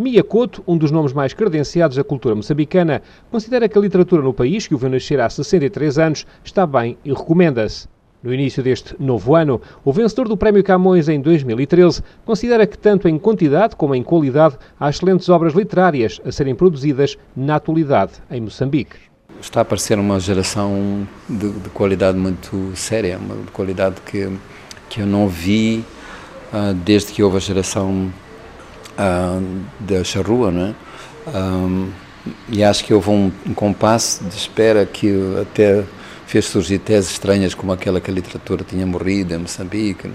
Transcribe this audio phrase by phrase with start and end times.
[0.00, 4.32] Mia Couto, um dos nomes mais credenciados da cultura moçambicana, considera que a literatura no
[4.32, 7.86] país, que o viu nascer há 63 anos, está bem e recomenda-se.
[8.22, 13.08] No início deste novo ano, o vencedor do Prémio Camões em 2013 considera que, tanto
[13.08, 18.40] em quantidade como em qualidade, há excelentes obras literárias a serem produzidas na atualidade em
[18.40, 18.96] Moçambique.
[19.38, 24.30] Está a aparecer uma geração de, de qualidade muito séria, uma qualidade que,
[24.88, 25.84] que eu não vi
[26.54, 28.10] uh, desde que houve a geração
[29.00, 30.74] uh, da charrua, não é?
[31.34, 31.90] Um,
[32.48, 35.10] e acho que houve um, um compasso de espera que
[35.40, 35.84] até
[36.26, 40.10] fez surgir teses estranhas como aquela que a literatura tinha morrido em Moçambique.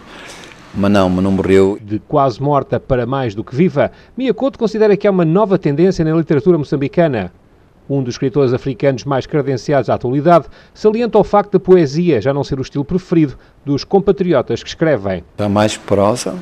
[0.74, 1.80] Mas não, mas não morreu.
[1.82, 5.58] De quase morta para mais do que viva, Mia Couto considera que há uma nova
[5.58, 7.32] tendência na literatura moçambicana.
[7.90, 12.44] Um dos escritores africanos mais credenciados à atualidade salienta o facto da poesia já não
[12.44, 15.24] ser o estilo preferido dos compatriotas que escrevem.
[15.38, 16.36] Há mais prosa,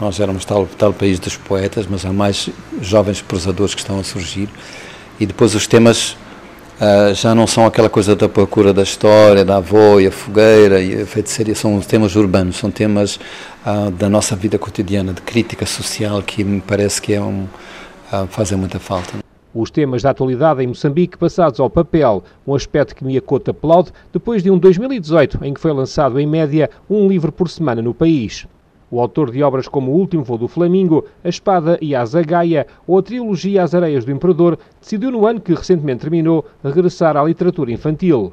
[0.00, 4.04] nós éramos tal, tal país dos poetas, mas há mais jovens prosadores que estão a
[4.04, 4.48] surgir.
[5.18, 6.16] E depois os temas
[6.80, 10.80] uh, já não são aquela coisa da procura da história, da avó e a fogueira
[10.80, 13.16] e a são temas urbanos, são temas
[13.64, 17.44] uh, da nossa vida cotidiana, de crítica social, que me parece que é um,
[18.12, 19.24] uh, fazem muita falta.
[19.54, 24.42] Os temas da atualidade em Moçambique passados ao papel, um aspecto que Miyakoto aplaude depois
[24.42, 28.48] de um 2018 em que foi lançado em média um livro por semana no país.
[28.94, 32.64] O autor de obras como O Último Voo do Flamingo, A Espada e a Zagaia
[32.86, 37.24] ou a trilogia As Areias do Imperador decidiu no ano que recentemente terminou regressar à
[37.24, 38.32] literatura infantil.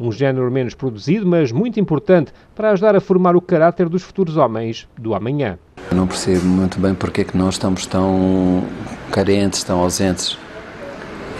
[0.00, 4.36] Um género menos produzido, mas muito importante para ajudar a formar o caráter dos futuros
[4.36, 5.60] homens do amanhã.
[5.92, 8.64] não percebo muito bem porque é que nós estamos tão
[9.12, 10.36] carentes, tão ausentes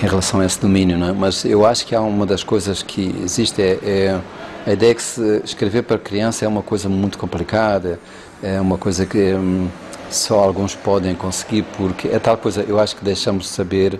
[0.01, 1.13] em relação a esse domínio, é?
[1.13, 4.21] mas eu acho que há uma das coisas que existe é, é
[4.67, 5.03] a ideia que
[5.45, 8.01] escrever para criança é uma coisa muito complicada,
[8.45, 9.69] é uma coisa que hum,
[10.11, 13.98] só alguns podem conseguir, porque é tal coisa, eu acho que deixamos de saber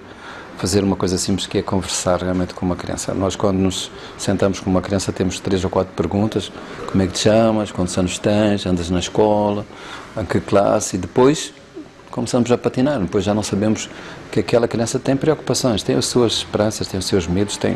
[0.59, 3.15] fazer uma coisa simples que é conversar realmente com uma criança.
[3.15, 6.53] Nós, quando nos sentamos com uma criança, temos três ou quatro perguntas:
[6.91, 9.65] como é que te chamas, quantos anos tens, andas na escola,
[10.17, 11.55] em que classe, e depois
[12.11, 13.01] começamos a patinar.
[13.01, 13.89] Depois já não sabemos
[14.31, 17.75] que aquela criança tem preocupações, tem as suas esperanças, tem os seus medos, tem,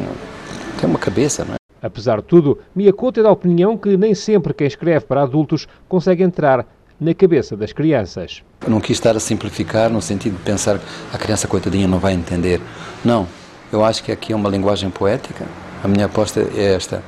[0.78, 1.57] tem uma cabeça, não é?
[1.82, 6.22] Apesar de tudo, Miyakoto é da opinião que nem sempre quem escreve para adultos consegue
[6.22, 6.66] entrar
[7.00, 8.42] na cabeça das crianças.
[8.62, 11.98] Eu não quis estar a simplificar no sentido de pensar que a criança coitadinha não
[11.98, 12.60] vai entender.
[13.04, 13.26] Não,
[13.72, 15.46] eu acho que aqui é uma linguagem poética.
[15.82, 17.02] A minha aposta é esta.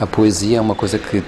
[0.00, 1.22] A poesia é uma coisa que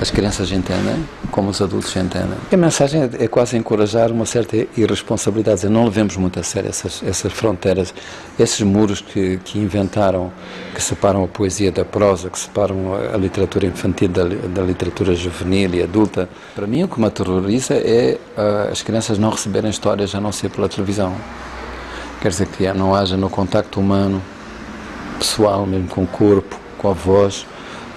[0.00, 2.36] as crianças entendem, como os adultos entendem.
[2.52, 6.68] A mensagem é, é quase encorajar uma certa irresponsabilidade, dizer, não levemos muito a sério
[6.68, 7.94] essas, essas fronteiras,
[8.38, 10.30] esses muros que, que inventaram,
[10.74, 15.74] que separam a poesia da prosa, que separam a literatura infantil da, da literatura juvenil
[15.74, 16.28] e adulta.
[16.54, 20.32] Para mim, o que me aterroriza é uh, as crianças não receberem histórias a não
[20.32, 21.14] ser pela televisão.
[22.20, 24.22] Quer dizer que não haja no contacto humano,
[25.18, 27.46] pessoal, mesmo com o corpo, com a voz,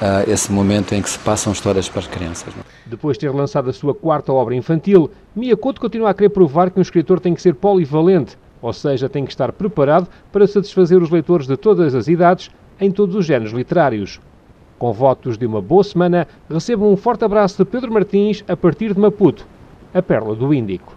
[0.01, 2.53] uh, esse momento em que se passam histórias para as crianças.
[2.55, 2.63] Não?
[2.85, 6.71] Depois de ter lançado a sua quarta obra infantil, Mia Couto continua a querer provar
[6.71, 11.01] que um escritor tem que ser polivalente, ou seja, tem que estar preparado para satisfazer
[11.01, 12.49] os leitores de todas as idades
[12.79, 14.19] em todos os géneros literários.
[14.77, 18.93] Com votos de uma boa semana, recebo um forte abraço de Pedro Martins a partir
[18.93, 19.45] de Maputo,
[19.93, 20.87] a Perla do Índico.